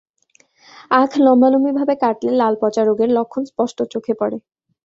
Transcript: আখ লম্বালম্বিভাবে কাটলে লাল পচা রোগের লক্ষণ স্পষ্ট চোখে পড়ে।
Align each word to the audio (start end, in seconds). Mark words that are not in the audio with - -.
আখ 0.91 1.11
লম্বালম্বিভাবে 1.19 1.93
কাটলে 2.03 2.31
লাল 2.33 2.53
পচা 2.61 2.81
রোগের 2.83 3.09
লক্ষণ 3.17 3.43
স্পষ্ট 3.51 3.77
চোখে 3.93 4.13
পড়ে। 4.19 4.37